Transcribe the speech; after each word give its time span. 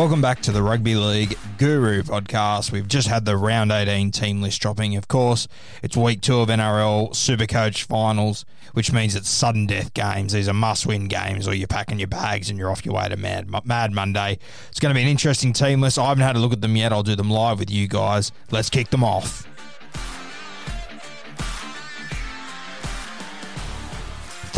Welcome 0.00 0.22
back 0.22 0.40
to 0.44 0.50
the 0.50 0.62
Rugby 0.62 0.94
League 0.94 1.36
Guru 1.58 2.02
podcast. 2.02 2.72
We've 2.72 2.88
just 2.88 3.06
had 3.06 3.26
the 3.26 3.36
round 3.36 3.70
18 3.70 4.12
team 4.12 4.40
list 4.40 4.58
dropping. 4.62 4.96
Of 4.96 5.08
course, 5.08 5.46
it's 5.82 5.94
week 5.94 6.22
two 6.22 6.40
of 6.40 6.48
NRL 6.48 7.10
Supercoach 7.10 7.82
finals, 7.82 8.46
which 8.72 8.94
means 8.94 9.14
it's 9.14 9.28
sudden 9.28 9.66
death 9.66 9.92
games. 9.92 10.32
These 10.32 10.48
are 10.48 10.54
must 10.54 10.86
win 10.86 11.08
games, 11.08 11.46
or 11.46 11.52
you're 11.52 11.66
packing 11.66 11.98
your 11.98 12.08
bags 12.08 12.48
and 12.48 12.58
you're 12.58 12.70
off 12.70 12.86
your 12.86 12.94
way 12.94 13.10
to 13.10 13.18
Mad, 13.18 13.50
Mad 13.66 13.92
Monday. 13.92 14.38
It's 14.70 14.80
going 14.80 14.88
to 14.88 14.98
be 14.98 15.02
an 15.02 15.08
interesting 15.08 15.52
team 15.52 15.82
list. 15.82 15.98
I 15.98 16.08
haven't 16.08 16.24
had 16.24 16.34
a 16.34 16.38
look 16.38 16.54
at 16.54 16.62
them 16.62 16.76
yet. 16.76 16.94
I'll 16.94 17.02
do 17.02 17.14
them 17.14 17.30
live 17.30 17.58
with 17.58 17.70
you 17.70 17.86
guys. 17.86 18.32
Let's 18.50 18.70
kick 18.70 18.88
them 18.88 19.04
off. 19.04 19.46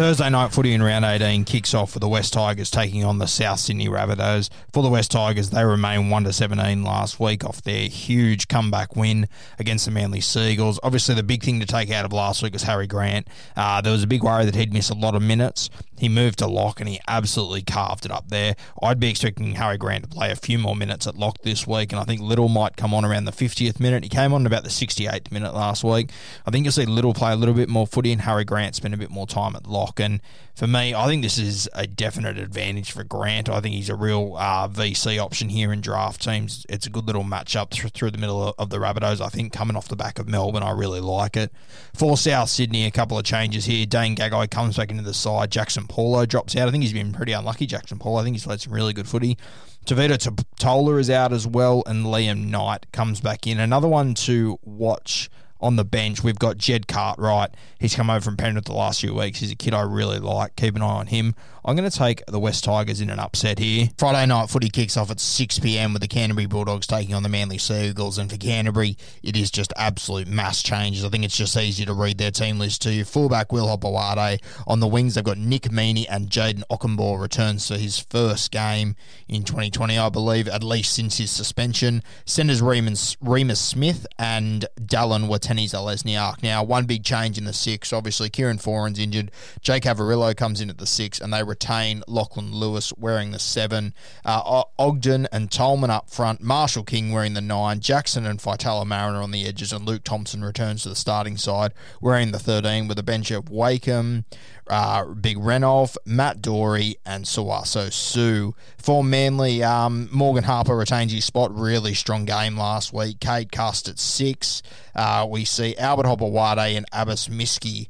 Thursday 0.03 0.29
night 0.31 0.53
footy 0.53 0.73
in 0.73 0.83
round 0.83 1.05
18 1.05 1.45
kicks 1.45 1.75
off 1.75 1.95
with 1.95 2.01
the 2.01 2.09
West 2.09 2.33
Tigers 2.33 2.73
taking 2.73 3.05
on 3.05 3.19
the 3.19 3.29
South 3.29 3.61
Sydney 3.61 3.87
Rabbitohs. 3.87 4.51
For 4.73 4.83
the 4.83 4.89
West 4.89 5.13
Tigers, 5.13 5.51
they 5.51 5.65
remain 5.65 6.11
1 6.11 6.25
to 6.25 6.33
17 6.33 6.83
last 6.83 7.21
week 7.21 7.45
off 7.45 7.63
their 7.63 7.87
huge 7.87 8.49
comeback 8.49 8.97
win 8.97 9.29
against 9.61 9.85
the 9.85 9.93
Manly 9.93 10.21
Sea 10.21 10.51
Eagles. 10.51 10.81
Obviously, 10.83 11.15
the 11.15 11.23
big 11.23 11.45
thing 11.45 11.61
to 11.61 11.67
take 11.67 11.89
out 11.93 12.05
of 12.05 12.13
last 12.13 12.43
week 12.43 12.53
was 12.53 12.65
Harry 12.65 12.89
Grant. 12.89 13.29
Uh, 13.55 13.81
there 13.81 13.93
was 13.93 14.03
a 14.03 14.09
big 14.09 14.25
worry 14.25 14.45
that 14.45 14.57
he'd 14.57 14.73
miss 14.73 14.91
a 14.91 14.95
lot 14.95 15.15
of 15.15 15.23
minutes. 15.23 15.71
He 15.97 16.09
moved 16.09 16.41
to 16.41 16.49
lock 16.49 16.81
and 16.81 16.89
he 16.89 16.99
absolutely 17.07 17.63
carved 17.63 18.05
it 18.05 18.11
up 18.11 18.29
there. 18.29 18.57
I'd 18.83 18.99
be 18.99 19.09
expecting 19.09 19.55
Harry 19.55 19.79
Grant 19.79 20.03
to 20.03 20.09
play 20.09 20.33
a 20.33 20.35
few 20.35 20.59
more 20.59 20.75
minutes 20.75 21.07
at 21.07 21.15
lock 21.15 21.39
this 21.43 21.65
week, 21.65 21.93
and 21.93 22.01
I 22.01 22.05
think 22.05 22.21
Little 22.21 22.49
might 22.49 22.77
come 22.77 22.93
on 22.93 23.05
around 23.05 23.27
the 23.27 23.31
50th 23.31 23.79
minute. 23.79 24.03
He 24.03 24.09
came 24.09 24.33
on 24.33 24.45
about 24.45 24.65
the 24.65 24.69
68th 24.69 25.31
minute 25.31 25.55
last 25.55 25.85
week. 25.85 26.11
I 26.45 26.51
think 26.51 26.65
you'll 26.65 26.73
see 26.73 26.87
Little 26.87 27.15
play 27.15 27.31
a 27.31 27.37
little 27.37 27.55
bit 27.55 27.69
more 27.69 27.87
footy, 27.87 28.11
and 28.11 28.23
Harry 28.23 28.43
Grant 28.43 28.75
spend 28.75 28.95
a 28.95 28.97
bit 28.97 29.11
more 29.11 29.29
time 29.29 29.55
at 29.55 29.69
lock. 29.69 29.92
And 30.01 30.21
for 30.55 30.67
me, 30.67 30.95
I 30.95 31.07
think 31.07 31.23
this 31.23 31.39
is 31.39 31.69
a 31.75 31.87
definite 31.87 32.39
advantage 32.39 32.93
for 32.93 33.05
Grant. 33.05 33.49
I 33.49 33.61
think 33.61 33.75
he's 33.75 33.89
a 33.89 33.97
real 33.97 34.37
uh, 34.37 34.69
VC 34.69 35.19
option 35.19 35.49
here 35.49 35.73
in 35.73 35.81
draft 35.81 36.23
teams. 36.23 36.67
It's 36.69 36.87
a 36.87 36.91
good 36.91 37.07
little 37.07 37.25
matchup 37.25 37.71
th- 37.71 37.93
through 37.93 38.11
the 38.11 38.19
middle 38.19 38.55
of 38.59 38.71
the 38.71 38.79
Rabbitohs. 38.79 39.21
I 39.21 39.29
think 39.29 39.53
coming 39.53 39.77
off 39.77 39.89
the 39.89 39.97
back 39.97 40.19
of 40.19 40.29
Melbourne, 40.29 40.63
I 40.63 40.71
really 40.71 41.01
like 41.01 41.37
it. 41.37 41.53
For 41.95 42.17
South 42.17 42.49
Sydney, 42.51 42.87
a 42.87 42.91
couple 42.91 43.19
of 43.19 43.25
changes 43.25 43.65
here. 43.65 43.87
Dane 43.87 44.15
Gagai 44.15 44.51
comes 44.51 44.77
back 44.77 44.91
into 44.91 45.03
the 45.03 45.15
side. 45.15 45.51
Jaxson 45.51 45.89
Paulo 45.89 46.27
drops 46.27 46.57
out. 46.57 46.69
I 46.69 46.71
think 46.71 46.83
he's 46.83 46.93
been 46.93 47.13
pretty 47.13 47.33
unlucky, 47.33 47.67
Jaxson 47.67 47.99
Paulo. 47.99 48.21
I 48.21 48.25
think 48.25 48.35
he's 48.35 48.45
played 48.45 48.61
some 48.61 48.73
really 48.73 48.93
good 48.93 49.09
footy. 49.09 49.39
Tevita 49.87 50.17
Tatola 50.61 51.01
is 51.01 51.11
out 51.11 51.33
as 51.33 51.47
well, 51.47 51.83
and 51.87 52.07
Liam 52.07 52.47
Knight 52.49 52.87
comes 52.93 53.21
back 53.21 53.49
in. 53.49 53.59
Another 53.59 53.89
one 53.89 54.15
to 54.15 54.59
watch 54.63 55.29
on 55.63 55.77
the 55.77 55.85
bench. 55.85 56.23
We've 56.23 56.39
got 56.39 56.59
Jed 56.59 56.89
Cartwright. 56.89 57.51
He's 57.79 57.95
come 57.95 58.11
over 58.11 58.21
from 58.21 58.37
Penrith 58.37 58.65
the 58.65 58.73
last 58.75 59.01
few 59.01 59.15
weeks. 59.15 59.39
He's 59.39 59.53
a 59.53 59.57
kid 59.57 59.73
I 59.73 59.83
really 59.83 60.19
like. 60.19 60.57
Keep 60.57 60.77
an 60.77 60.83
eye 60.83 60.87
on 60.87 61.07
him. 61.07 61.35
I'm 61.65 61.77
going 61.77 61.89
to 61.89 61.97
take 61.97 62.27
the 62.27 62.41
West 62.41 62.65
Tigers 62.65 63.01
in 63.01 63.09
an 63.09 63.21
upset 63.21 63.61
here. 63.61 63.89
Friday 63.97 64.27
night 64.27 64.51
footy 64.51 64.69
kicks 64.69 64.97
off 64.97 65.13
at 65.13 65.21
6 65.21 65.61
p.m. 65.61 65.93
with 65.93 66.03
the 66.03 66.09
Canterbury 66.09 66.47
Bulldogs 66.47 66.89
taking 66.89 67.15
on 67.15 67.23
the 67.23 67.29
Manly 67.29 67.57
Sea 67.57 67.91
Eagles. 67.91 68.19
And 68.19 68.29
for 68.29 68.37
Canterbury, 68.37 68.97
it 69.23 69.37
is 69.37 69.49
just 69.49 69.73
absolute 69.77 70.27
mass 70.27 70.61
changes. 70.61 71.05
I 71.05 71.09
think 71.09 71.25
it's 71.25 71.37
just 71.37 71.57
easy 71.57 71.85
to 71.85 71.95
read 71.95 72.19
their 72.19 72.33
team 72.33 72.59
list 72.59 72.83
too. 72.83 73.05
Fullback 73.05 73.53
Will 73.53 73.69
Hopoate. 73.69 74.41
On 74.67 74.81
the 74.81 74.89
wings, 74.89 75.15
they've 75.15 75.23
got 75.23 75.39
Nick 75.39 75.63
Meaney 75.63 76.05
and 76.11 76.29
Jayden 76.29 76.65
Okunbor 76.69 77.21
returns 77.21 77.69
to 77.69 77.79
his 77.79 77.97
first 77.97 78.51
game 78.51 78.97
in 79.29 79.45
2020, 79.45 79.97
I 79.97 80.09
believe, 80.09 80.49
at 80.49 80.65
least 80.65 80.93
since 80.93 81.19
his 81.19 81.31
suspension. 81.31 82.03
Centers 82.25 82.61
Remus, 82.61 83.15
Reimis 83.23 83.59
Smith 83.59 84.05
and 84.19 84.67
Dallin 84.81 85.29
Watene-Zelezniak. 85.29 86.43
Now, 86.43 86.65
one 86.65 86.87
big 86.87 87.05
change 87.05 87.39
in 87.39 87.45
the 87.45 87.53
six. 87.53 87.93
Obviously, 87.93 88.31
Kieran 88.31 88.59
Foran's 88.59 88.99
injured. 88.99 89.31
Jake 89.61 89.85
Averillo 89.85 90.37
comes 90.37 90.61
in 90.61 90.69
at 90.69 90.79
the 90.79 90.87
six, 90.87 91.21
and 91.21 91.33
they 91.33 91.52
retain 91.53 92.03
Lachlan 92.09 92.51
Lewis 92.51 92.95
wearing 92.97 93.33
the 93.33 93.39
seven. 93.39 93.93
Uh, 94.25 94.63
Ogden 94.79 95.29
and 95.31 95.51
Tolman 95.51 95.91
up 95.91 96.09
front. 96.09 96.41
Marshall 96.41 96.83
King 96.83 97.13
wearing 97.13 97.35
the 97.35 97.43
nine. 97.43 97.81
Jackson 97.81 98.25
and 98.25 98.39
Faitala 98.39 98.87
Mariner 98.87 99.21
on 99.21 99.33
the 99.33 99.47
edges. 99.47 99.71
And 99.71 99.85
Luke 99.85 100.03
Thompson 100.03 100.43
returns 100.43 100.85
to 100.85 100.89
the 100.89 100.97
starting 100.97 101.37
side 101.37 101.73
wearing 102.01 102.33
the 102.33 102.39
13 102.39 102.89
with 102.89 102.99
a 102.99 103.03
bench 103.03 103.31
of 103.31 103.51
Wakeham, 103.51 104.25
uh, 104.69 105.05
Big 105.05 105.37
Renolf, 105.37 105.99
Matt 106.07 106.41
Doorey, 106.41 106.97
and 107.05 107.27
Sauaso 107.27 107.93
Sue. 107.93 108.55
For 108.79 109.05
Manly, 109.05 109.63
um, 109.63 110.09
Morgan 110.11 110.45
Harper 110.45 110.77
retains 110.77 111.13
his 111.13 111.27
spot. 111.27 111.55
Really 111.55 111.93
strong 111.93 112.25
game 112.25 112.57
last 112.57 112.95
week. 112.95 113.21
Cade 113.21 113.53
Cust 113.53 113.89
at 113.89 113.99
six. 113.99 114.63
Uh, 114.95 115.27
we 115.29 115.45
see 115.45 115.77
Albert 115.77 116.07
Hopoate 116.07 116.77
and 116.77 116.87
Abbas 116.93 117.29
Miski 117.29 117.89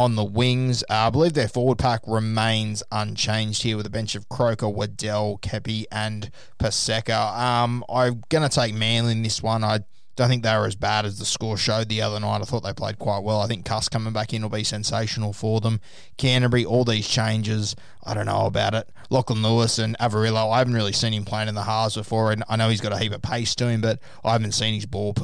on 0.00 0.14
the 0.16 0.24
wings. 0.24 0.82
Uh, 0.84 0.94
I 0.94 1.10
believe 1.10 1.34
their 1.34 1.46
forward 1.46 1.76
pack 1.76 2.00
remains 2.06 2.82
unchanged 2.90 3.62
here 3.64 3.76
with 3.76 3.84
a 3.84 3.90
bench 3.90 4.14
of 4.14 4.30
Croker, 4.30 4.66
Waddell, 4.66 5.38
Keppie, 5.42 5.84
and 5.92 6.30
Paseka. 6.58 7.38
Um, 7.38 7.84
I'm 7.86 8.22
going 8.30 8.48
to 8.48 8.54
take 8.54 8.74
Manly 8.74 9.12
in 9.12 9.22
this 9.22 9.42
one. 9.42 9.62
I 9.62 9.80
don't 10.16 10.30
think 10.30 10.42
they 10.42 10.56
were 10.56 10.64
as 10.64 10.74
bad 10.74 11.04
as 11.04 11.18
the 11.18 11.26
score 11.26 11.58
showed 11.58 11.90
the 11.90 12.00
other 12.00 12.18
night. 12.18 12.40
I 12.40 12.44
thought 12.44 12.62
they 12.62 12.72
played 12.72 12.98
quite 12.98 13.22
well. 13.22 13.42
I 13.42 13.46
think 13.46 13.66
Cuss 13.66 13.90
coming 13.90 14.14
back 14.14 14.32
in 14.32 14.40
will 14.40 14.48
be 14.48 14.64
sensational 14.64 15.34
for 15.34 15.60
them. 15.60 15.82
Canterbury, 16.16 16.64
all 16.64 16.86
these 16.86 17.06
changes, 17.06 17.76
I 18.02 18.14
don't 18.14 18.24
know 18.24 18.46
about 18.46 18.72
it. 18.72 18.88
Lachlan 19.10 19.42
Lewis 19.42 19.78
and 19.78 19.98
Averillo, 19.98 20.50
I 20.50 20.58
haven't 20.58 20.72
really 20.72 20.94
seen 20.94 21.12
him 21.12 21.26
playing 21.26 21.48
in 21.48 21.54
the 21.54 21.64
halves 21.64 21.96
before, 21.96 22.32
and 22.32 22.42
I 22.48 22.56
know 22.56 22.70
he's 22.70 22.80
got 22.80 22.94
a 22.94 22.98
heap 22.98 23.12
of 23.12 23.20
pace 23.20 23.54
to 23.56 23.68
him, 23.68 23.82
but 23.82 23.98
I 24.24 24.32
haven't 24.32 24.52
seen 24.52 24.72
his 24.72 24.86
ball 24.86 25.14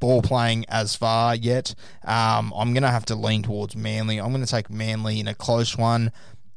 ball 0.00 0.22
playing 0.22 0.64
as 0.68 0.94
far 0.94 1.34
yet. 1.34 1.74
Um, 2.04 2.52
I'm 2.56 2.72
going 2.72 2.82
to 2.82 2.90
have 2.90 3.04
to 3.06 3.14
lean 3.14 3.42
towards 3.42 3.76
Manly. 3.76 4.18
I'm 4.18 4.32
going 4.32 4.44
to 4.44 4.50
take 4.50 4.70
Manly 4.70 5.20
in 5.20 5.28
a 5.28 5.34
close 5.34 5.76
one. 5.76 6.12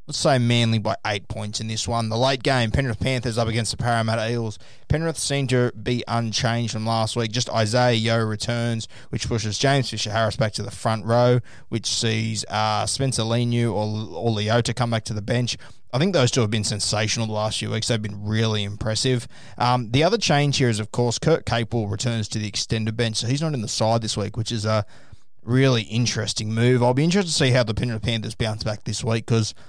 Let's 0.08 0.18
say 0.18 0.38
Manly 0.38 0.80
by 0.80 0.96
eight 1.06 1.28
points 1.28 1.60
in 1.60 1.68
this 1.68 1.86
one. 1.86 2.08
The 2.08 2.16
late 2.16 2.42
game, 2.42 2.72
Penrith 2.72 2.98
Panthers 2.98 3.38
up 3.38 3.46
against 3.46 3.70
the 3.70 3.76
Parramatta 3.76 4.32
Eels. 4.32 4.58
Penrith 4.88 5.16
seem 5.16 5.46
to 5.46 5.70
be 5.80 6.02
unchanged 6.08 6.72
from 6.72 6.84
last 6.84 7.14
week. 7.14 7.30
Just 7.30 7.48
Isaah 7.48 7.94
Yeo 7.94 8.18
returns, 8.24 8.88
which 9.10 9.28
pushes 9.28 9.58
James 9.58 9.90
Fisher 9.90 10.10
Harris 10.10 10.36
back 10.36 10.54
to 10.54 10.62
the 10.64 10.72
front 10.72 11.04
row, 11.04 11.38
which 11.68 11.86
sees 11.86 12.44
uh, 12.46 12.84
Spencer 12.84 13.22
Leniu 13.22 13.72
or, 13.72 14.16
or 14.16 14.36
Leota 14.36 14.74
come 14.74 14.90
back 14.90 15.04
to 15.04 15.14
the 15.14 15.22
bench. 15.22 15.56
I 15.92 15.98
think 15.98 16.14
those 16.14 16.32
two 16.32 16.40
have 16.40 16.50
been 16.50 16.64
sensational 16.64 17.28
the 17.28 17.34
last 17.34 17.60
few 17.60 17.70
weeks. 17.70 17.86
They've 17.86 18.02
been 18.02 18.24
really 18.24 18.64
impressive. 18.64 19.28
Um, 19.56 19.92
the 19.92 20.02
other 20.02 20.18
change 20.18 20.56
here 20.56 20.68
is, 20.68 20.80
of 20.80 20.90
course, 20.90 21.20
Kurt 21.20 21.46
Capewell 21.46 21.88
returns 21.88 22.26
to 22.30 22.40
the 22.40 22.48
extended 22.48 22.96
bench, 22.96 23.18
so 23.18 23.28
he's 23.28 23.42
not 23.42 23.54
in 23.54 23.62
the 23.62 23.68
side 23.68 24.02
this 24.02 24.16
week, 24.16 24.36
which 24.36 24.50
is 24.50 24.64
a 24.64 24.84
really 25.44 25.82
interesting 25.82 26.52
move. 26.52 26.82
I'll 26.82 26.92
be 26.92 27.04
interested 27.04 27.30
to 27.30 27.36
see 27.36 27.50
how 27.50 27.62
the 27.62 27.74
Penrith 27.74 28.02
Panthers 28.02 28.34
bounce 28.34 28.64
back 28.64 28.82
this 28.82 29.04
week 29.04 29.26
because– 29.26 29.54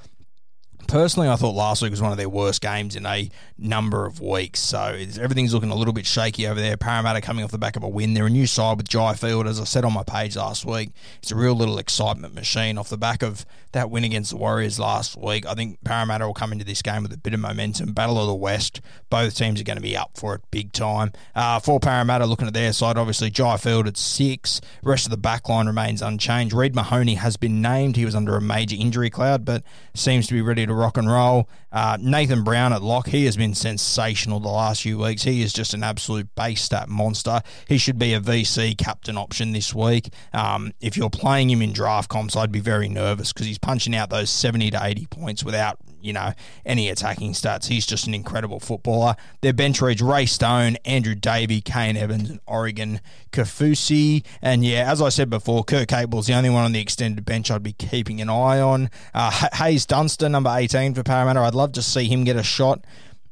Personally, 0.87 1.29
I 1.29 1.35
thought 1.35 1.55
last 1.55 1.81
week 1.81 1.91
was 1.91 2.01
one 2.01 2.11
of 2.11 2.17
their 2.17 2.29
worst 2.29 2.61
games 2.61 2.95
in 2.95 3.05
a 3.05 3.29
number 3.57 4.05
of 4.05 4.19
weeks. 4.19 4.59
So 4.59 4.79
everything's 5.19 5.53
looking 5.53 5.71
a 5.71 5.75
little 5.75 5.93
bit 5.93 6.05
shaky 6.05 6.47
over 6.47 6.59
there. 6.59 6.77
Parramatta 6.77 7.21
coming 7.21 7.43
off 7.43 7.51
the 7.51 7.57
back 7.57 7.75
of 7.75 7.83
a 7.83 7.89
win. 7.89 8.13
They're 8.13 8.27
a 8.27 8.29
new 8.29 8.47
side 8.47 8.77
with 8.77 8.87
Jai 8.87 9.13
Field, 9.13 9.47
as 9.47 9.59
I 9.59 9.63
said 9.63 9.85
on 9.85 9.93
my 9.93 10.03
page 10.03 10.35
last 10.35 10.65
week. 10.65 10.91
It's 11.21 11.31
a 11.31 11.35
real 11.35 11.55
little 11.55 11.77
excitement 11.77 12.33
machine 12.33 12.77
off 12.77 12.89
the 12.89 12.97
back 12.97 13.23
of 13.23 13.45
that 13.73 13.89
win 13.89 14.03
against 14.03 14.31
the 14.31 14.37
Warriors 14.37 14.79
last 14.79 15.17
week. 15.17 15.45
I 15.47 15.55
think 15.55 15.83
Parramatta 15.83 16.25
will 16.25 16.33
come 16.33 16.51
into 16.51 16.63
this 16.63 16.81
game 16.81 17.01
with 17.01 17.11
a 17.11 17.17
bit 17.17 17.33
of 17.33 17.39
momentum. 17.39 17.93
Battle 17.93 18.19
of 18.19 18.27
the 18.27 18.35
West. 18.35 18.81
Both 19.09 19.35
teams 19.35 19.59
are 19.59 19.63
going 19.63 19.77
to 19.77 19.83
be 19.83 19.97
up 19.97 20.11
for 20.15 20.35
it 20.35 20.41
big 20.51 20.73
time. 20.73 21.11
Uh, 21.35 21.59
for 21.59 21.79
Parramatta, 21.79 22.25
looking 22.25 22.47
at 22.47 22.53
their 22.53 22.71
side, 22.71 22.97
obviously 22.97 23.31
Jai 23.31 23.57
Field 23.57 23.87
at 23.87 23.97
six. 23.97 24.61
Rest 24.83 25.05
of 25.05 25.11
the 25.11 25.17
back 25.17 25.49
line 25.49 25.65
remains 25.65 26.01
unchanged. 26.01 26.53
Reed 26.53 26.75
Mahoney 26.75 27.15
has 27.15 27.35
been 27.35 27.61
named. 27.61 27.95
He 27.95 28.05
was 28.05 28.15
under 28.15 28.35
a 28.35 28.41
major 28.41 28.75
injury 28.79 29.09
cloud, 29.09 29.43
but 29.43 29.63
seems 29.95 30.27
to 30.27 30.33
be 30.33 30.41
ready 30.41 30.65
to 30.65 30.72
to 30.73 30.79
rock 30.79 30.97
and 30.97 31.09
roll. 31.09 31.47
Uh, 31.71 31.97
Nathan 31.99 32.43
Brown 32.43 32.73
at 32.73 32.81
lock, 32.81 33.07
he 33.07 33.25
has 33.25 33.37
been 33.37 33.53
sensational 33.53 34.39
the 34.39 34.49
last 34.49 34.81
few 34.83 34.97
weeks. 34.97 35.23
He 35.23 35.41
is 35.41 35.53
just 35.53 35.73
an 35.73 35.83
absolute 35.83 36.33
base 36.35 36.61
stat 36.61 36.89
monster. 36.89 37.41
He 37.67 37.77
should 37.77 37.97
be 37.97 38.13
a 38.13 38.19
VC 38.19 38.77
captain 38.77 39.17
option 39.17 39.51
this 39.51 39.73
week. 39.73 40.09
Um, 40.33 40.73
if 40.81 40.97
you're 40.97 41.09
playing 41.09 41.49
him 41.49 41.61
in 41.61 41.73
draft 41.73 42.09
comps, 42.09 42.35
I'd 42.35 42.51
be 42.51 42.59
very 42.59 42.89
nervous 42.89 43.33
because 43.33 43.47
he's 43.47 43.57
punching 43.57 43.95
out 43.95 44.09
those 44.09 44.29
70 44.29 44.71
to 44.71 44.79
80 44.83 45.07
points 45.07 45.43
without 45.43 45.79
you 46.03 46.13
know, 46.13 46.33
any 46.65 46.89
attacking 46.89 47.33
stats. 47.33 47.67
He's 47.67 47.85
just 47.85 48.07
an 48.07 48.13
incredible 48.13 48.59
footballer. 48.59 49.15
Their 49.41 49.53
bench 49.53 49.81
reads 49.81 50.01
Ray 50.01 50.25
Stone, 50.25 50.77
Andrew 50.85 51.15
Davey, 51.15 51.61
Kane 51.61 51.97
Evans, 51.97 52.29
and 52.29 52.39
Oregon 52.45 53.01
Kaufusi. 53.31 54.23
And 54.41 54.65
yeah, 54.65 54.91
as 54.91 55.01
I 55.01 55.09
said 55.09 55.29
before, 55.29 55.63
Kurt 55.63 55.87
Capewell's 55.87 56.27
the 56.27 56.33
only 56.33 56.49
one 56.49 56.65
on 56.65 56.71
the 56.71 56.81
extended 56.81 57.25
bench 57.25 57.49
I'd 57.49 57.63
be 57.63 57.73
keeping 57.73 58.21
an 58.21 58.29
eye 58.29 58.59
on. 58.59 58.89
Uh, 59.13 59.49
Haze 59.53 59.85
Dunster, 59.85 60.29
number 60.29 60.53
18 60.53 60.93
for 60.93 61.03
Parramatta. 61.03 61.39
I'd 61.39 61.55
love 61.55 61.71
to 61.73 61.81
see 61.81 62.07
him 62.07 62.23
get 62.23 62.35
a 62.35 62.43
shot 62.43 62.83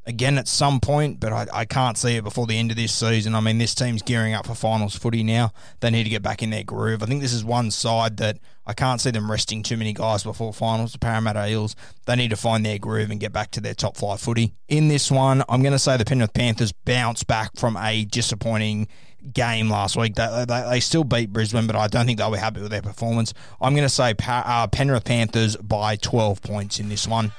again 0.04 0.38
at 0.38 0.48
some 0.48 0.80
point, 0.80 1.20
but 1.20 1.32
I, 1.32 1.46
I 1.52 1.64
can't 1.64 1.96
see 1.96 2.16
it 2.16 2.24
before 2.24 2.46
the 2.46 2.58
end 2.58 2.70
of 2.70 2.76
this 2.76 2.92
season. 2.92 3.34
I 3.34 3.40
mean, 3.40 3.58
this 3.58 3.74
team's 3.74 4.02
gearing 4.02 4.34
up 4.34 4.46
for 4.46 4.54
finals 4.54 4.96
footy 4.96 5.22
now. 5.22 5.52
They 5.80 5.90
need 5.90 6.04
to 6.04 6.10
get 6.10 6.22
back 6.22 6.42
in 6.42 6.50
their 6.50 6.64
groove. 6.64 7.02
I 7.02 7.06
think 7.06 7.20
this 7.20 7.32
is 7.32 7.44
one 7.44 7.70
side 7.70 8.16
that 8.16 8.38
I 8.66 8.72
can't 8.74 9.00
see 9.00 9.10
them 9.10 9.30
resting 9.30 9.62
too 9.62 9.76
many 9.76 9.92
guys 9.92 10.24
before 10.24 10.52
finals. 10.52 10.92
The 10.92 10.98
Parramatta 10.98 11.48
Eels, 11.48 11.76
they 12.06 12.16
need 12.16 12.30
to 12.30 12.36
find 12.36 12.64
their 12.64 12.78
groove 12.78 13.10
and 13.10 13.20
get 13.20 13.32
back 13.32 13.50
to 13.52 13.60
their 13.60 13.74
top 13.74 13.96
five 13.96 14.20
footy. 14.20 14.54
In 14.68 14.88
this 14.88 15.10
one, 15.10 15.42
I'm 15.48 15.62
going 15.62 15.72
to 15.72 15.78
say 15.78 15.96
the 15.96 16.04
Penrith 16.04 16.34
Panthers 16.34 16.72
bounce 16.72 17.22
back 17.22 17.56
from 17.56 17.76
a 17.76 18.04
disappointing 18.04 18.88
game 19.32 19.70
last 19.70 19.96
week. 19.96 20.14
They, 20.14 20.44
they, 20.48 20.66
they, 20.68 20.80
still 20.80 21.04
beat 21.04 21.32
Brisbane, 21.32 21.66
but 21.66 21.76
I 21.76 21.86
don't 21.86 22.06
think 22.06 22.18
they'll 22.18 22.32
be 22.32 22.38
happy 22.38 22.60
with 22.60 22.70
their 22.70 22.82
performance. 22.82 23.32
I'm 23.60 23.74
going 23.74 23.86
to 23.86 23.88
say 23.88 24.14
uh, 24.26 24.66
Penrith 24.66 25.04
Panthers 25.04 25.56
by 25.56 25.96
12 25.96 26.42
points 26.42 26.80
in 26.80 26.88
this 26.88 27.06
one. 27.06 27.32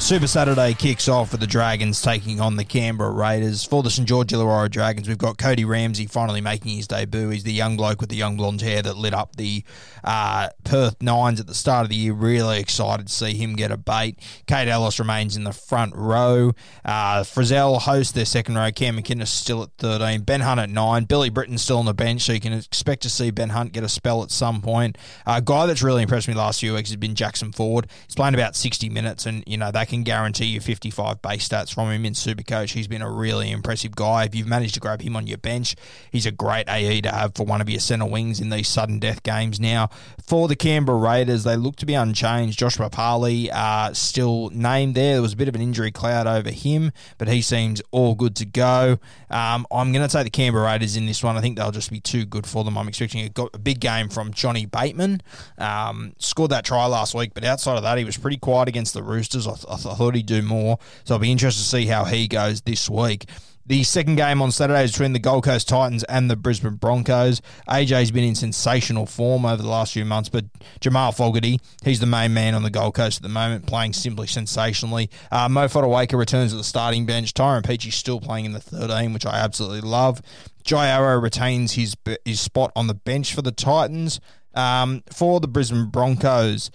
Super 0.00 0.26
Saturday 0.26 0.72
kicks 0.72 1.08
off 1.08 1.30
with 1.30 1.40
the 1.40 1.46
Dragons 1.46 2.00
taking 2.00 2.40
on 2.40 2.56
the 2.56 2.64
Canberra 2.64 3.12
Raiders. 3.12 3.64
For 3.64 3.82
the 3.82 3.90
St 3.90 4.08
George 4.08 4.28
Illawarra 4.28 4.70
Dragons, 4.70 5.06
we've 5.06 5.18
got 5.18 5.36
Cody 5.36 5.64
Ramsey 5.64 6.06
finally 6.06 6.40
making 6.40 6.74
his 6.74 6.88
debut. 6.88 7.28
He's 7.28 7.44
the 7.44 7.52
young 7.52 7.76
bloke 7.76 8.00
with 8.00 8.08
the 8.08 8.16
young 8.16 8.36
blonde 8.38 8.62
hair 8.62 8.80
that 8.80 8.96
lit 8.96 9.12
up 9.12 9.36
the 9.36 9.62
uh, 10.02 10.48
Perth 10.64 11.00
Nines 11.02 11.38
at 11.38 11.46
the 11.46 11.54
start 11.54 11.84
of 11.84 11.90
the 11.90 11.96
year. 11.96 12.14
Really 12.14 12.58
excited 12.58 13.06
to 13.06 13.12
see 13.12 13.34
him 13.34 13.54
get 13.54 13.70
a 13.70 13.76
bait. 13.76 14.18
Kate 14.46 14.68
Ellis 14.68 14.98
remains 14.98 15.36
in 15.36 15.44
the 15.44 15.52
front 15.52 15.94
row. 15.94 16.54
Uh, 16.82 17.20
Frizell 17.20 17.78
hosts 17.80 18.12
their 18.12 18.24
second 18.24 18.56
row. 18.56 18.72
Cam 18.72 18.96
McInnes 18.96 19.28
still 19.28 19.62
at 19.62 19.70
13. 19.78 20.22
Ben 20.22 20.40
Hunt 20.40 20.58
at 20.58 20.70
9. 20.70 21.04
Billy 21.04 21.28
Britton 21.28 21.58
still 21.58 21.78
on 21.78 21.84
the 21.84 21.94
bench, 21.94 22.22
so 22.22 22.32
you 22.32 22.40
can 22.40 22.54
expect 22.54 23.02
to 23.02 23.10
see 23.10 23.30
Ben 23.30 23.50
Hunt 23.50 23.72
get 23.72 23.84
a 23.84 23.88
spell 23.88 24.22
at 24.24 24.30
some 24.30 24.62
point. 24.62 24.96
A 25.26 25.42
guy 25.42 25.66
that's 25.66 25.82
really 25.82 26.02
impressed 26.02 26.26
me 26.26 26.34
last 26.34 26.60
few 26.60 26.74
weeks 26.74 26.88
has 26.88 26.96
been 26.96 27.14
Jackson 27.14 27.52
Ford. 27.52 27.86
He's 28.06 28.16
playing 28.16 28.34
about 28.34 28.56
60 28.56 28.88
minutes, 28.88 29.26
and, 29.26 29.44
you 29.46 29.58
know, 29.58 29.70
they 29.70 29.86
can 29.90 30.04
guarantee 30.04 30.46
you 30.46 30.60
55 30.60 31.20
base 31.20 31.48
stats 31.48 31.74
from 31.74 31.90
him 31.90 32.06
in 32.06 32.14
Supercoach. 32.14 32.72
He's 32.72 32.88
been 32.88 33.02
a 33.02 33.10
really 33.10 33.50
impressive 33.50 33.94
guy. 33.94 34.24
If 34.24 34.34
you've 34.34 34.46
managed 34.46 34.74
to 34.74 34.80
grab 34.80 35.02
him 35.02 35.16
on 35.16 35.26
your 35.26 35.38
bench, 35.38 35.76
he's 36.10 36.26
a 36.26 36.30
great 36.30 36.68
AE 36.68 37.02
to 37.02 37.10
have 37.10 37.34
for 37.34 37.44
one 37.44 37.60
of 37.60 37.68
your 37.68 37.80
centre 37.80 38.06
wings 38.06 38.40
in 38.40 38.50
these 38.50 38.68
sudden 38.68 38.98
death 38.98 39.22
games 39.22 39.60
now. 39.60 39.90
For 40.24 40.48
the 40.48 40.56
Canberra 40.56 40.96
Raiders, 40.96 41.44
they 41.44 41.56
look 41.56 41.76
to 41.76 41.86
be 41.86 41.94
unchanged. 41.94 42.58
Joshua 42.58 42.88
Papalii 42.88 43.50
uh, 43.52 43.92
still 43.92 44.50
named 44.50 44.94
there. 44.94 45.14
There 45.14 45.22
was 45.22 45.32
a 45.32 45.36
bit 45.36 45.48
of 45.48 45.54
an 45.54 45.60
injury 45.60 45.90
cloud 45.90 46.26
over 46.26 46.50
him, 46.50 46.92
but 47.18 47.28
he 47.28 47.42
seems 47.42 47.82
all 47.90 48.14
good 48.14 48.36
to 48.36 48.46
go. 48.46 48.98
Um, 49.28 49.66
I'm 49.72 49.92
going 49.92 50.06
to 50.06 50.12
take 50.12 50.24
the 50.24 50.30
Canberra 50.30 50.64
Raiders 50.64 50.96
in 50.96 51.06
this 51.06 51.22
one. 51.22 51.36
I 51.36 51.40
think 51.40 51.58
they'll 51.58 51.72
just 51.72 51.90
be 51.90 52.00
too 52.00 52.24
good 52.24 52.46
for 52.46 52.62
them. 52.62 52.78
I'm 52.78 52.86
expecting 52.86 53.28
a, 53.36 53.42
a 53.52 53.58
big 53.58 53.80
game 53.80 54.08
from 54.08 54.32
Johnny 54.32 54.66
Bateman. 54.66 55.20
Um, 55.58 56.14
scored 56.18 56.52
that 56.52 56.64
try 56.64 56.86
last 56.86 57.14
week, 57.14 57.32
but 57.34 57.44
outside 57.44 57.76
of 57.76 57.82
that, 57.82 57.98
he 57.98 58.04
was 58.04 58.16
pretty 58.16 58.36
quiet 58.36 58.68
against 58.68 58.94
the 58.94 59.02
Roosters. 59.02 59.48
I, 59.48 59.54
I 59.86 59.94
thought 59.94 60.14
he'd 60.14 60.26
do 60.26 60.42
more. 60.42 60.78
So 61.04 61.14
I'll 61.14 61.20
be 61.20 61.32
interested 61.32 61.62
to 61.62 61.68
see 61.68 61.86
how 61.86 62.04
he 62.04 62.28
goes 62.28 62.62
this 62.62 62.88
week. 62.88 63.26
The 63.70 63.84
second 63.84 64.16
game 64.16 64.42
on 64.42 64.50
Saturday 64.50 64.82
is 64.82 64.90
between 64.90 65.12
the 65.12 65.20
Gold 65.20 65.44
Coast 65.44 65.68
Titans 65.68 66.02
and 66.04 66.28
the 66.28 66.34
Brisbane 66.34 66.74
Broncos. 66.74 67.40
AJ's 67.68 68.10
been 68.10 68.24
in 68.24 68.34
sensational 68.34 69.06
form 69.06 69.44
over 69.44 69.62
the 69.62 69.68
last 69.68 69.92
few 69.92 70.04
months, 70.04 70.28
but 70.28 70.46
Jamal 70.80 71.12
Fogarty, 71.12 71.60
he's 71.84 72.00
the 72.00 72.06
main 72.06 72.34
man 72.34 72.56
on 72.56 72.64
the 72.64 72.70
Gold 72.70 72.94
Coast 72.94 73.18
at 73.18 73.22
the 73.22 73.28
moment, 73.28 73.66
playing 73.66 73.92
simply 73.92 74.26
sensationally. 74.26 75.08
Uh, 75.30 75.48
Mo 75.48 75.66
Fotuaika 75.66 76.18
returns 76.18 76.52
at 76.52 76.56
the 76.56 76.64
starting 76.64 77.06
bench. 77.06 77.32
Tyrone 77.32 77.62
Peachey 77.62 77.92
still 77.92 78.18
playing 78.18 78.46
in 78.46 78.52
the 78.52 78.60
13, 78.60 79.12
which 79.12 79.24
I 79.24 79.38
absolutely 79.38 79.88
love. 79.88 80.20
Jai 80.64 80.88
Arrow 80.88 81.20
retains 81.20 81.74
his 81.74 81.96
his 82.24 82.40
spot 82.40 82.72
on 82.74 82.88
the 82.88 82.94
bench 82.94 83.32
for 83.34 83.42
the 83.42 83.52
Titans. 83.52 84.20
Um, 84.52 85.04
for 85.12 85.38
the 85.38 85.46
Brisbane 85.46 85.90
Broncos, 85.90 86.72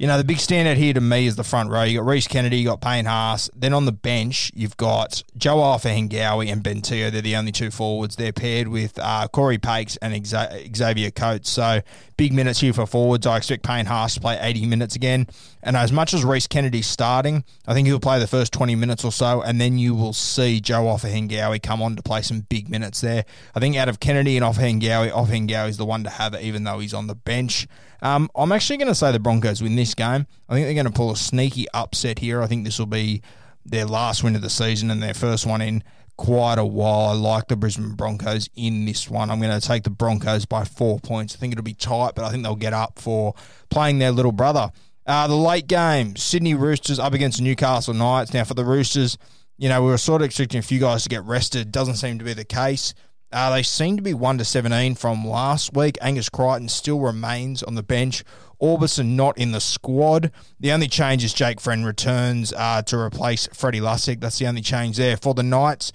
you 0.00 0.06
know, 0.06 0.16
the 0.16 0.24
big 0.24 0.38
standout 0.38 0.76
here 0.76 0.94
to 0.94 1.00
me 1.02 1.26
is 1.26 1.36
the 1.36 1.44
front 1.44 1.68
row. 1.68 1.82
You 1.82 1.98
got 1.98 2.06
Rhys 2.06 2.26
Kennedy, 2.26 2.56
you 2.56 2.64
got 2.64 2.80
Payne 2.80 3.04
Haas. 3.04 3.50
Then 3.54 3.74
on 3.74 3.84
the 3.84 3.92
bench, 3.92 4.50
you've 4.54 4.78
got 4.78 5.22
Joe 5.36 5.56
Ofahengaue 5.56 6.50
and 6.50 6.62
Ben 6.62 6.80
Teo. 6.80 7.10
They're 7.10 7.20
the 7.20 7.36
only 7.36 7.52
two 7.52 7.70
forwards. 7.70 8.16
They're 8.16 8.32
paired 8.32 8.68
with 8.68 8.98
uh, 8.98 9.28
Corey 9.28 9.58
Pakes 9.58 9.98
and 9.98 10.26
Xavier 10.26 11.10
Coates. 11.10 11.50
So 11.50 11.82
big 12.20 12.34
minutes 12.34 12.60
here 12.60 12.74
for 12.74 12.84
forwards. 12.84 13.26
I 13.26 13.38
expect 13.38 13.62
Payne 13.62 13.86
Haas 13.86 14.12
to 14.12 14.20
play 14.20 14.38
80 14.38 14.66
minutes 14.66 14.94
again. 14.94 15.26
And 15.62 15.74
as 15.74 15.90
much 15.90 16.12
as 16.12 16.22
Rhys 16.22 16.46
Kennedy's 16.46 16.86
starting, 16.86 17.44
I 17.66 17.72
think 17.72 17.86
he'll 17.86 17.98
play 17.98 18.18
the 18.18 18.26
first 18.26 18.52
20 18.52 18.74
minutes 18.74 19.06
or 19.06 19.10
so, 19.10 19.40
and 19.40 19.58
then 19.58 19.78
you 19.78 19.94
will 19.94 20.12
see 20.12 20.60
Joe 20.60 20.82
Ofahengaue 20.82 21.62
come 21.62 21.80
on 21.80 21.96
to 21.96 22.02
play 22.02 22.20
some 22.20 22.40
big 22.40 22.68
minutes 22.68 23.00
there. 23.00 23.24
I 23.54 23.60
think 23.60 23.74
out 23.74 23.88
of 23.88 24.00
Kennedy 24.00 24.36
and 24.36 24.44
Ofahengaue, 24.44 25.10
Ofahengaue 25.12 25.70
is 25.70 25.78
the 25.78 25.86
one 25.86 26.04
to 26.04 26.10
have 26.10 26.34
it, 26.34 26.42
even 26.42 26.64
though 26.64 26.78
he's 26.78 26.92
on 26.92 27.06
the 27.06 27.14
bench. 27.14 27.66
Um, 28.02 28.28
I'm 28.34 28.52
actually 28.52 28.76
going 28.76 28.88
to 28.88 28.94
say 28.94 29.12
the 29.12 29.18
Broncos 29.18 29.62
win 29.62 29.76
this 29.76 29.94
game. 29.94 30.26
I 30.46 30.52
think 30.52 30.66
they're 30.66 30.74
going 30.74 30.84
to 30.84 30.92
pull 30.92 31.12
a 31.12 31.16
sneaky 31.16 31.68
upset 31.72 32.18
here. 32.18 32.42
I 32.42 32.46
think 32.48 32.66
this 32.66 32.78
will 32.78 32.84
be 32.84 33.22
their 33.64 33.86
last 33.86 34.22
win 34.22 34.36
of 34.36 34.42
the 34.42 34.50
season 34.50 34.90
and 34.90 35.02
their 35.02 35.14
first 35.14 35.46
one 35.46 35.62
in 35.62 35.82
quite 36.20 36.58
a 36.58 36.64
while. 36.66 37.08
I 37.08 37.12
like 37.14 37.48
the 37.48 37.56
Brisbane 37.56 37.94
Broncos 37.94 38.50
in 38.54 38.84
this 38.84 39.08
one. 39.08 39.30
I'm 39.30 39.40
going 39.40 39.58
to 39.58 39.66
take 39.66 39.84
the 39.84 39.90
Broncos 39.90 40.44
by 40.44 40.64
four 40.64 41.00
points. 41.00 41.34
I 41.34 41.38
think 41.38 41.54
it'll 41.54 41.64
be 41.64 41.72
tight, 41.72 42.14
but 42.14 42.26
I 42.26 42.30
think 42.30 42.42
they'll 42.42 42.56
get 42.56 42.74
up 42.74 42.98
for 42.98 43.34
playing 43.70 44.00
their 44.00 44.10
little 44.10 44.30
brother. 44.30 44.70
Uh, 45.06 45.26
the 45.26 45.34
late 45.34 45.66
game, 45.66 46.16
Sydney 46.16 46.52
Roosters 46.52 46.98
up 46.98 47.14
against 47.14 47.40
Newcastle 47.40 47.94
Knights. 47.94 48.34
Now, 48.34 48.44
for 48.44 48.52
the 48.52 48.66
Roosters, 48.66 49.16
you 49.56 49.70
know, 49.70 49.82
we 49.82 49.88
were 49.88 49.96
sort 49.96 50.20
of 50.20 50.26
expecting 50.26 50.58
a 50.58 50.62
few 50.62 50.78
guys 50.78 51.04
to 51.04 51.08
get 51.08 51.24
rested. 51.24 51.72
Doesn't 51.72 51.96
seem 51.96 52.18
to 52.18 52.24
be 52.24 52.34
the 52.34 52.44
case. 52.44 52.92
Uh, 53.32 53.48
they 53.54 53.62
seem 53.62 53.96
to 53.96 54.02
be 54.02 54.12
1 54.12 54.38
to 54.38 54.44
17 54.44 54.96
from 54.96 55.26
last 55.26 55.72
week. 55.72 55.96
Angus 56.02 56.28
Crichton 56.28 56.68
still 56.68 57.00
remains 57.00 57.62
on 57.62 57.76
the 57.76 57.82
bench. 57.82 58.24
Aubusson 58.60 59.16
not 59.16 59.38
in 59.38 59.52
the 59.52 59.60
squad. 59.60 60.30
The 60.58 60.72
only 60.72 60.88
change 60.88 61.24
is 61.24 61.32
Jake 61.32 61.60
Friend 61.60 61.84
returns 61.84 62.52
uh, 62.52 62.82
to 62.82 62.98
replace 62.98 63.48
Freddie 63.52 63.80
Lussick. 63.80 64.20
That's 64.20 64.38
the 64.38 64.46
only 64.46 64.62
change 64.62 64.96
there. 64.96 65.16
For 65.16 65.34
the 65.34 65.42
Knights, 65.42 65.92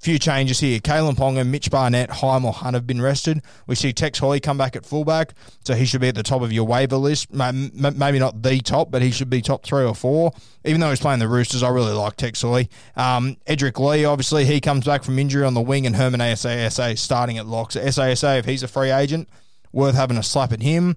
Few 0.00 0.18
changes 0.18 0.60
here. 0.60 0.80
Kalyn 0.80 1.14
Ponga, 1.14 1.46
Mitch 1.46 1.70
Barnett, 1.70 2.08
Heim 2.08 2.46
or 2.46 2.54
Hunt 2.54 2.72
have 2.72 2.86
been 2.86 3.02
rested. 3.02 3.42
We 3.66 3.74
see 3.74 3.92
Tex 3.92 4.18
Hoy 4.18 4.40
come 4.40 4.56
back 4.56 4.74
at 4.74 4.86
fullback, 4.86 5.34
so 5.62 5.74
he 5.74 5.84
should 5.84 6.00
be 6.00 6.08
at 6.08 6.14
the 6.14 6.22
top 6.22 6.40
of 6.40 6.50
your 6.50 6.66
waiver 6.66 6.96
list. 6.96 7.30
Maybe 7.30 8.18
not 8.18 8.42
the 8.42 8.60
top, 8.60 8.90
but 8.90 9.02
he 9.02 9.10
should 9.10 9.28
be 9.28 9.42
top 9.42 9.62
three 9.62 9.84
or 9.84 9.94
four. 9.94 10.32
Even 10.64 10.80
though 10.80 10.88
he's 10.88 11.00
playing 11.00 11.18
the 11.18 11.28
Roosters, 11.28 11.62
I 11.62 11.68
really 11.68 11.92
like 11.92 12.16
Tex 12.16 12.40
Hoy. 12.40 12.68
Um, 12.96 13.36
Edrick 13.46 13.78
Lee, 13.78 14.06
obviously, 14.06 14.46
he 14.46 14.58
comes 14.58 14.86
back 14.86 15.04
from 15.04 15.18
injury 15.18 15.44
on 15.44 15.52
the 15.52 15.60
wing, 15.60 15.84
and 15.84 15.94
Herman 15.94 16.20
Ese'ese 16.20 16.98
starting 16.98 17.36
at 17.36 17.44
lock. 17.44 17.72
So 17.72 17.82
SASA, 17.82 18.38
if 18.38 18.46
he's 18.46 18.62
a 18.62 18.68
free 18.68 18.90
agent, 18.90 19.28
worth 19.70 19.96
having 19.96 20.16
a 20.16 20.22
slap 20.22 20.50
at 20.52 20.62
him. 20.62 20.96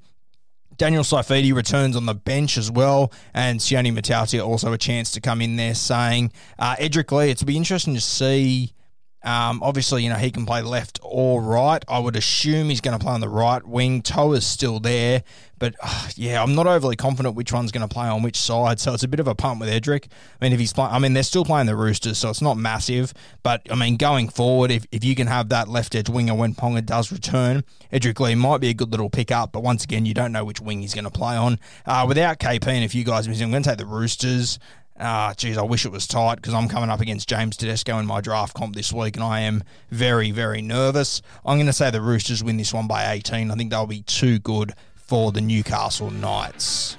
Daniel 0.77 1.03
Saifiti 1.03 1.53
returns 1.53 1.95
on 1.95 2.05
the 2.05 2.15
bench 2.15 2.57
as 2.57 2.71
well, 2.71 3.11
and 3.33 3.59
Sione 3.59 3.93
Matautia 3.93 4.45
also 4.45 4.73
a 4.73 4.77
chance 4.77 5.11
to 5.11 5.21
come 5.21 5.41
in 5.41 5.55
there 5.55 5.75
saying, 5.75 6.31
uh, 6.59 6.75
Edrick 6.75 7.11
Lee, 7.11 7.29
it'll 7.29 7.45
be 7.45 7.57
interesting 7.57 7.93
to 7.93 8.01
see 8.01 8.73
um, 9.23 9.63
obviously, 9.63 10.03
you 10.03 10.09
know, 10.09 10.15
he 10.15 10.31
can 10.31 10.45
play 10.45 10.61
left 10.61 10.99
or 11.01 11.41
right. 11.41 11.83
I 11.87 11.99
would 11.99 12.15
assume 12.17 12.69
he's 12.69 12.81
going 12.81 12.97
to 12.97 13.03
play 13.03 13.13
on 13.13 13.21
the 13.21 13.29
right 13.29 13.65
wing. 13.65 14.01
Toa's 14.01 14.45
still 14.45 14.81
there, 14.81 15.23
but 15.59 15.75
uh, 15.81 16.09
yeah, 16.15 16.43
I'm 16.43 16.55
not 16.55 16.67
overly 16.67 16.97
confident 16.97 17.35
which 17.35 17.53
one's 17.53 17.71
going 17.71 17.87
to 17.87 17.93
play 17.93 18.07
on 18.07 18.21
which 18.21 18.37
side. 18.37 18.81
So 18.81 18.93
it's 18.93 19.03
a 19.03 19.07
bit 19.07 19.21
of 19.21 19.29
a 19.29 19.35
punt 19.35 19.61
with 19.61 19.69
Edrick. 19.69 20.07
I 20.41 20.45
mean, 20.45 20.51
if 20.51 20.59
he's 20.59 20.73
playing, 20.73 20.91
I 20.91 20.99
mean, 20.99 21.13
they're 21.13 21.23
still 21.23 21.45
playing 21.45 21.67
the 21.67 21.75
Roosters, 21.75 22.17
so 22.17 22.29
it's 22.29 22.41
not 22.41 22.57
massive. 22.57 23.13
But 23.43 23.61
I 23.71 23.75
mean, 23.75 23.95
going 23.95 24.27
forward, 24.27 24.71
if, 24.71 24.85
if 24.91 25.05
you 25.05 25.15
can 25.15 25.27
have 25.27 25.47
that 25.49 25.69
left 25.69 25.95
edge 25.95 26.09
winger 26.09 26.35
when 26.35 26.53
Ponga 26.53 26.85
does 26.85 27.09
return, 27.09 27.63
Edrick 27.93 28.19
Lee 28.19 28.35
might 28.35 28.59
be 28.59 28.69
a 28.69 28.73
good 28.73 28.91
little 28.91 29.09
pick 29.09 29.31
up. 29.31 29.53
But 29.53 29.63
once 29.63 29.85
again, 29.85 30.05
you 30.05 30.13
don't 30.13 30.33
know 30.33 30.43
which 30.43 30.59
wing 30.59 30.81
he's 30.81 30.93
going 30.93 31.05
to 31.05 31.11
play 31.11 31.37
on. 31.37 31.59
Uh, 31.85 32.03
without 32.05 32.39
KP 32.39 32.67
and 32.67 32.83
a 32.83 32.89
few 32.89 33.05
guys 33.05 33.29
missing, 33.29 33.45
I'm 33.45 33.51
going 33.51 33.63
to 33.63 33.69
take 33.69 33.77
the 33.77 33.85
Roosters. 33.85 34.59
Ah, 34.99 35.33
geez, 35.35 35.57
I 35.57 35.63
wish 35.63 35.85
it 35.85 35.91
was 35.91 36.05
tight 36.05 36.35
because 36.35 36.53
I'm 36.53 36.67
coming 36.67 36.91
up 36.91 37.01
against 37.01 37.27
James 37.27 37.57
Tedesco 37.57 37.97
in 37.97 38.05
my 38.05 38.21
draft 38.21 38.53
comp 38.53 38.75
this 38.75 38.93
week, 38.93 39.15
and 39.15 39.23
I 39.23 39.39
am 39.39 39.63
very, 39.89 40.29
very 40.29 40.61
nervous. 40.61 41.21
I'm 41.43 41.57
going 41.57 41.65
to 41.65 41.73
say 41.73 41.89
the 41.89 41.99
Roosters 41.99 42.43
win 42.43 42.57
this 42.57 42.73
one 42.73 42.87
by 42.87 43.11
18. 43.11 43.49
I 43.49 43.55
think 43.55 43.71
they'll 43.71 43.87
be 43.87 44.03
too 44.03 44.37
good 44.37 44.73
for 44.95 45.31
the 45.31 45.41
Newcastle 45.41 46.11
Knights. 46.11 46.97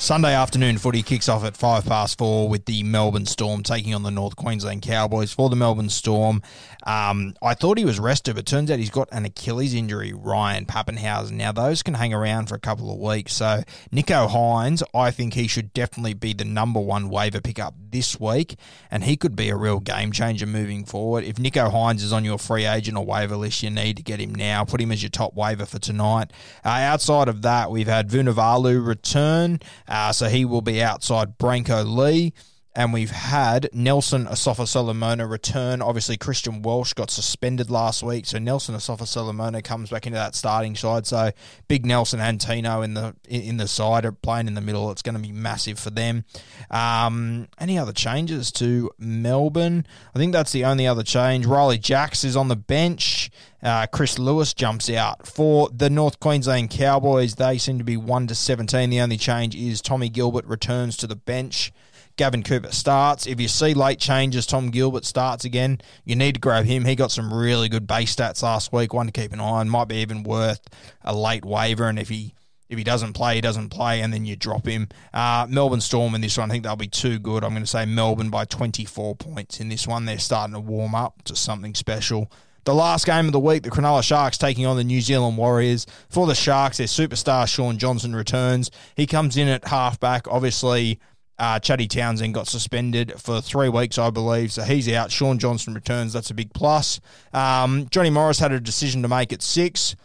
Sunday 0.00 0.32
afternoon 0.34 0.78
footy 0.78 1.02
kicks 1.02 1.28
off 1.28 1.44
at 1.44 1.56
five 1.56 1.84
past 1.84 2.16
four 2.16 2.48
with 2.48 2.64
the 2.64 2.82
Melbourne 2.82 3.26
Storm 3.26 3.62
taking 3.62 3.94
on 3.94 4.02
the 4.02 4.10
North 4.10 4.34
Queensland 4.34 4.80
Cowboys. 4.80 5.30
For 5.30 5.50
the 5.50 5.56
Melbourne 5.56 5.90
Storm, 5.90 6.40
um, 6.84 7.34
I 7.42 7.54
thought 7.54 7.78
he 7.78 7.84
was 7.84 8.00
rested, 8.00 8.36
but 8.36 8.46
turns 8.46 8.70
out 8.70 8.78
he's 8.78 8.90
got 8.90 9.08
an 9.12 9.24
Achilles 9.24 9.74
injury, 9.74 10.12
Ryan 10.12 10.66
Papenhuyzen. 10.66 11.32
Now, 11.32 11.52
those 11.52 11.82
can 11.82 11.94
hang 11.94 12.14
around 12.14 12.46
for 12.46 12.54
a 12.54 12.60
couple 12.60 12.92
of 12.92 12.98
weeks. 12.98 13.34
So, 13.34 13.62
Nicho 13.92 14.28
Hynes, 14.28 14.82
I 14.94 15.10
think 15.10 15.34
he 15.34 15.46
should 15.46 15.72
definitely 15.72 16.14
be 16.14 16.32
the 16.32 16.44
number 16.44 16.80
one 16.80 17.10
waiver 17.10 17.40
pickup 17.40 17.74
this 17.90 18.18
week, 18.18 18.56
and 18.90 19.04
he 19.04 19.16
could 19.16 19.36
be 19.36 19.48
a 19.48 19.56
real 19.56 19.80
game 19.80 20.12
changer 20.12 20.46
moving 20.46 20.84
forward. 20.84 21.24
If 21.24 21.36
Nicho 21.36 21.70
Hynes 21.70 22.02
is 22.02 22.12
on 22.12 22.24
your 22.24 22.38
free 22.38 22.66
agent 22.66 22.96
or 22.96 23.04
waiver 23.04 23.36
list, 23.36 23.62
you 23.62 23.70
need 23.70 23.96
to 23.96 24.02
get 24.02 24.20
him 24.20 24.34
now. 24.34 24.64
Put 24.64 24.80
him 24.80 24.92
as 24.92 25.02
your 25.02 25.10
top 25.10 25.34
waiver 25.34 25.66
for 25.66 25.78
tonight. 25.78 26.32
Uh, 26.64 26.68
outside 26.68 27.28
of 27.28 27.42
that, 27.42 27.70
we've 27.70 27.86
had 27.86 28.08
Vunivalu 28.08 28.84
return. 28.84 29.60
Uh, 29.88 30.12
so 30.12 30.28
he 30.28 30.44
will 30.44 30.62
be 30.62 30.82
outside 30.82 31.38
Brenko 31.38 31.84
Lee. 31.84 32.32
And 32.72 32.92
we've 32.92 33.10
had 33.10 33.68
Nelson 33.72 34.26
Asofa 34.26 34.64
Solomona 34.64 35.26
return. 35.26 35.82
Obviously, 35.82 36.16
Christian 36.16 36.62
Welch 36.62 36.94
got 36.94 37.10
suspended 37.10 37.68
last 37.68 38.00
week, 38.00 38.26
so 38.26 38.38
Nelson 38.38 38.76
Asofa 38.76 39.08
Solomona 39.08 39.60
comes 39.60 39.90
back 39.90 40.06
into 40.06 40.16
that 40.16 40.36
starting 40.36 40.76
side. 40.76 41.04
So 41.04 41.32
big 41.66 41.84
Nelson 41.84 42.20
and 42.20 42.40
Tino 42.40 42.82
in 42.82 42.94
the 42.94 43.16
in 43.28 43.56
the 43.56 43.66
side 43.66 44.04
are 44.04 44.12
playing 44.12 44.46
in 44.46 44.54
the 44.54 44.60
middle. 44.60 44.92
It's 44.92 45.02
going 45.02 45.16
to 45.16 45.20
be 45.20 45.32
massive 45.32 45.80
for 45.80 45.90
them. 45.90 46.24
Um, 46.70 47.48
any 47.58 47.76
other 47.76 47.92
changes 47.92 48.52
to 48.52 48.92
Melbourne? 48.98 49.84
I 50.14 50.18
think 50.20 50.32
that's 50.32 50.52
the 50.52 50.64
only 50.64 50.86
other 50.86 51.02
change. 51.02 51.46
Riley 51.46 51.76
Jacks 51.78 52.22
is 52.22 52.36
on 52.36 52.46
the 52.46 52.56
bench. 52.56 53.32
Uh, 53.60 53.88
Chris 53.88 54.16
Lewis 54.16 54.54
jumps 54.54 54.88
out 54.88 55.26
for 55.26 55.68
the 55.70 55.90
North 55.90 56.20
Queensland 56.20 56.70
Cowboys. 56.70 57.34
They 57.34 57.58
seem 57.58 57.78
to 57.78 57.84
be 57.84 57.96
one 57.96 58.28
to 58.28 58.34
seventeen. 58.36 58.90
The 58.90 59.00
only 59.00 59.18
change 59.18 59.56
is 59.56 59.82
Tommy 59.82 60.08
Gilbert 60.08 60.46
returns 60.46 60.96
to 60.98 61.08
the 61.08 61.16
bench. 61.16 61.72
Gavin 62.20 62.42
Cooper 62.42 62.70
starts. 62.70 63.26
If 63.26 63.40
you 63.40 63.48
see 63.48 63.72
late 63.72 63.98
changes, 63.98 64.44
Tom 64.44 64.68
Gilbert 64.68 65.06
starts 65.06 65.46
again. 65.46 65.80
You 66.04 66.16
need 66.16 66.34
to 66.34 66.38
grab 66.38 66.66
him. 66.66 66.84
He 66.84 66.94
got 66.94 67.10
some 67.10 67.32
really 67.32 67.70
good 67.70 67.86
base 67.86 68.14
stats 68.14 68.42
last 68.42 68.74
week. 68.74 68.92
One 68.92 69.06
to 69.06 69.12
keep 69.12 69.32
an 69.32 69.40
eye 69.40 69.44
on. 69.44 69.70
Might 69.70 69.88
be 69.88 70.02
even 70.02 70.22
worth 70.22 70.60
a 71.00 71.16
late 71.16 71.46
waiver. 71.46 71.88
And 71.88 71.98
if 71.98 72.10
he 72.10 72.34
if 72.68 72.76
he 72.76 72.84
doesn't 72.84 73.14
play, 73.14 73.36
he 73.36 73.40
doesn't 73.40 73.70
play, 73.70 74.02
and 74.02 74.12
then 74.12 74.26
you 74.26 74.36
drop 74.36 74.66
him. 74.66 74.88
Uh, 75.14 75.46
Melbourne 75.48 75.80
Storm 75.80 76.14
in 76.14 76.20
this 76.20 76.36
one, 76.36 76.50
I 76.50 76.52
think 76.52 76.64
they'll 76.64 76.76
be 76.76 76.88
too 76.88 77.18
good. 77.18 77.42
I'm 77.42 77.52
going 77.52 77.62
to 77.62 77.66
say 77.66 77.86
Melbourne 77.86 78.28
by 78.28 78.44
24 78.44 79.16
points 79.16 79.58
in 79.58 79.70
this 79.70 79.86
one. 79.86 80.04
They're 80.04 80.18
starting 80.18 80.52
to 80.52 80.60
warm 80.60 80.94
up 80.94 81.22
to 81.22 81.34
something 81.34 81.74
special. 81.74 82.30
The 82.64 82.74
last 82.74 83.06
game 83.06 83.24
of 83.24 83.32
the 83.32 83.40
week, 83.40 83.62
the 83.62 83.70
Cronulla 83.70 84.02
Sharks 84.02 84.36
taking 84.36 84.66
on 84.66 84.76
the 84.76 84.84
New 84.84 85.00
Zealand 85.00 85.38
Warriors. 85.38 85.86
For 86.10 86.26
the 86.26 86.34
Sharks, 86.34 86.76
their 86.76 86.86
superstar 86.86 87.48
Shaun 87.48 87.78
Johnson 87.78 88.14
returns. 88.14 88.70
He 88.94 89.06
comes 89.06 89.38
in 89.38 89.48
at 89.48 89.66
halfback. 89.66 90.28
Obviously, 90.28 91.00
uh, 91.40 91.58
Chatty 91.58 91.88
Townsend 91.88 92.34
got 92.34 92.46
suspended 92.46 93.14
for 93.16 93.40
three 93.40 93.70
weeks, 93.70 93.96
I 93.96 94.10
believe, 94.10 94.52
so 94.52 94.62
he's 94.62 94.88
out. 94.90 95.10
Shaun 95.10 95.38
Johnson 95.38 95.72
returns. 95.72 96.12
That's 96.12 96.30
a 96.30 96.34
big 96.34 96.52
plus. 96.52 97.00
Um, 97.32 97.88
Johnny 97.90 98.10
Morris 98.10 98.38
had 98.38 98.52
a 98.52 98.60
decision 98.60 99.00
to 99.02 99.08
make 99.08 99.32
at 99.32 99.40
six. 99.40 99.96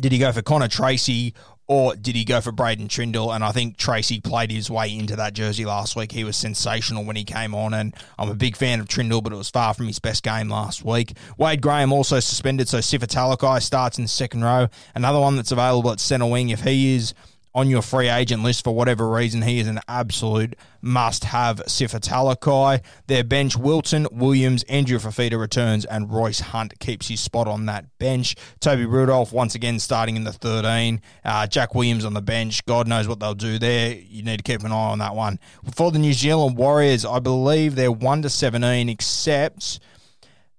Did 0.00 0.12
he 0.12 0.18
go 0.18 0.32
for 0.32 0.40
Connor 0.40 0.68
Tracey 0.68 1.34
or 1.68 1.94
did 1.94 2.14
he 2.14 2.24
go 2.24 2.40
for 2.40 2.52
Braydon 2.52 2.88
Trindall? 2.88 3.34
And 3.34 3.44
I 3.44 3.52
think 3.52 3.76
Tracy 3.76 4.20
played 4.20 4.50
his 4.50 4.70
way 4.70 4.96
into 4.96 5.16
that 5.16 5.34
jersey 5.34 5.66
last 5.66 5.94
week. 5.94 6.12
He 6.12 6.24
was 6.24 6.36
sensational 6.36 7.04
when 7.04 7.16
he 7.16 7.24
came 7.24 7.54
on, 7.54 7.74
and 7.74 7.94
I'm 8.18 8.30
a 8.30 8.34
big 8.34 8.56
fan 8.56 8.80
of 8.80 8.86
Trindall, 8.86 9.22
but 9.22 9.32
it 9.32 9.36
was 9.36 9.50
far 9.50 9.74
from 9.74 9.86
his 9.86 9.98
best 9.98 10.22
game 10.22 10.48
last 10.48 10.84
week. 10.84 11.16
Wade 11.36 11.60
Graham 11.60 11.92
also 11.92 12.20
suspended, 12.20 12.68
so 12.68 12.78
Sifa 12.78 13.06
Talakai 13.06 13.60
starts 13.62 13.98
in 13.98 14.04
the 14.04 14.08
second 14.08 14.44
row. 14.44 14.68
Another 14.94 15.20
one 15.20 15.36
that's 15.36 15.52
available 15.52 15.90
at 15.90 16.00
centre 16.00 16.26
wing 16.26 16.50
if 16.50 16.60
he 16.60 16.94
is 16.94 17.14
on 17.56 17.70
your 17.70 17.80
free 17.80 18.10
agent 18.10 18.42
list 18.42 18.62
for 18.62 18.74
whatever 18.74 19.08
reason, 19.08 19.40
he 19.40 19.58
is 19.58 19.66
an 19.66 19.80
absolute 19.88 20.54
must 20.82 21.24
have. 21.24 21.56
Sifa 21.66 21.98
Talakai. 21.98 22.82
Their 23.06 23.24
bench, 23.24 23.56
Wilton, 23.56 24.06
Williams, 24.12 24.62
Andrew 24.64 24.98
Fifita 24.98 25.40
returns, 25.40 25.86
and 25.86 26.12
Royce 26.12 26.40
Hunt 26.40 26.78
keeps 26.80 27.08
his 27.08 27.18
spot 27.18 27.48
on 27.48 27.64
that 27.64 27.98
bench. 27.98 28.36
Toby 28.60 28.84
Rudolph 28.84 29.32
once 29.32 29.54
again 29.54 29.78
starting 29.78 30.16
in 30.16 30.24
the 30.24 30.34
13. 30.34 31.00
Uh, 31.24 31.46
Jack 31.46 31.74
Williams 31.74 32.04
on 32.04 32.12
the 32.12 32.20
bench. 32.20 32.62
God 32.66 32.86
knows 32.86 33.08
what 33.08 33.20
they'll 33.20 33.34
do 33.34 33.58
there. 33.58 33.94
You 33.94 34.22
need 34.22 34.36
to 34.36 34.42
keep 34.42 34.62
an 34.62 34.70
eye 34.70 34.90
on 34.90 34.98
that 34.98 35.14
one. 35.14 35.40
For 35.74 35.90
the 35.90 35.98
New 35.98 36.12
Zealand 36.12 36.58
Warriors, 36.58 37.06
I 37.06 37.20
believe 37.20 37.74
they're 37.74 37.90
1 37.90 38.20
to 38.20 38.28
17, 38.28 38.90
except 38.90 39.80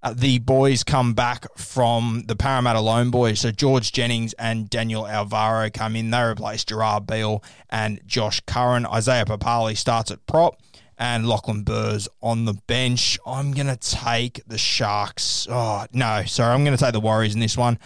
Uh, 0.07 0.13
the 0.15 0.39
boys 0.39 0.85
come 0.85 1.13
back 1.13 1.45
from 1.57 2.23
the 2.27 2.35
Parramatta 2.37 2.79
Lone 2.79 3.11
Boys. 3.11 3.41
So 3.41 3.51
George 3.51 3.91
Jennings 3.91 4.31
and 4.39 4.69
Daniel 4.69 5.05
Alvaro 5.05 5.69
come 5.69 5.97
in. 5.97 6.11
They 6.11 6.21
replace 6.21 6.63
Gerard 6.63 7.05
Beale 7.05 7.43
and 7.69 7.99
Josh 8.05 8.39
Curran. 8.47 8.85
Isaiah 8.85 9.25
Papali 9.25 9.75
starts 9.75 10.09
at 10.09 10.25
prop 10.25 10.61
and 10.97 11.27
Lachlan 11.27 11.63
Burrs 11.63 12.07
on 12.23 12.45
the 12.45 12.53
bench. 12.53 13.19
I'm 13.25 13.51
going 13.51 13.67
to 13.67 13.75
take 13.75 14.39
the 14.47 14.57
Sharks. 14.57 15.45
Oh, 15.51 15.85
no, 15.91 16.23
sorry. 16.25 16.53
I'm 16.53 16.63
going 16.63 16.77
to 16.77 16.81
take 16.81 16.93
the 16.93 17.01
Warriors 17.01 17.33
in 17.33 17.41
this 17.41 17.57
one. 17.57 17.77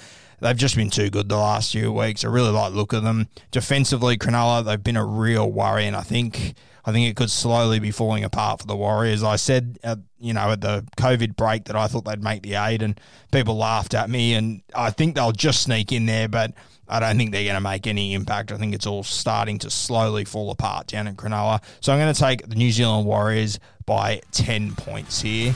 They've 0.42 0.56
just 0.56 0.76
been 0.76 0.92
too 0.92 1.10
good 1.10 1.28
the 1.28 1.38
last 1.38 1.72
few 1.72 1.92
weeks. 1.92 2.24
I 2.24 2.28
really 2.28 2.52
like 2.52 2.72
look 2.72 2.94
of 2.94 3.02
them. 3.02 3.30
Defensively, 3.50 4.16
Cronulla, 4.16 4.64
they've 4.64 4.84
been 4.84 4.96
a 4.96 5.06
real 5.06 5.52
worry, 5.52 5.88
and 5.88 5.96
I 5.96 6.02
think 6.02 6.54
I 6.86 6.92
think 6.92 7.10
it 7.10 7.16
could 7.16 7.30
slowly 7.30 7.80
be 7.80 7.92
falling 7.92 8.24
apart 8.24 8.62
for 8.62 8.68
the 8.68 8.76
Warriors. 8.76 9.24
I 9.24 9.36
said, 9.36 9.78
you 10.20 10.34
know, 10.34 10.52
at 10.52 10.62
the 10.62 10.86
COVID 10.98 11.36
break 11.36 11.66
that 11.66 11.76
I 11.76 11.88
thought 11.88 12.06
they'd 12.06 12.24
make 12.24 12.42
the 12.44 12.56
eight, 12.56 12.82
and 12.82 13.00
people 13.32 13.58
laughed 13.58 13.94
at 13.94 14.10
me. 14.10 14.34
And 14.34 14.62
I 14.74 14.90
think 14.90 15.16
they'll 15.16 15.32
just 15.32 15.62
sneak 15.62 15.92
in 15.92 16.06
there, 16.08 16.28
but 16.28 16.54
I 16.88 17.00
don't 17.00 17.18
think 17.18 17.32
they're 17.32 17.44
going 17.44 17.56
to 17.56 17.62
make 17.62 17.88
any 17.88 18.14
impact. 18.14 18.52
I 18.52 18.58
think 18.58 18.74
it's 18.74 18.88
all 18.88 19.04
starting 19.04 19.60
to 19.60 19.70
slowly 19.70 20.26
fall 20.26 20.52
apart 20.52 20.88
down 20.88 21.08
in 21.08 21.16
Cronulla. 21.16 21.64
So 21.80 21.94
I'm 21.94 22.00
going 22.00 22.14
to 22.14 22.20
take 22.20 22.48
the 22.48 22.56
New 22.56 22.72
Zealand 22.72 23.06
Warriors 23.06 23.60
by 23.86 24.22
10 24.32 24.76
points 24.76 25.22
here. 25.22 25.56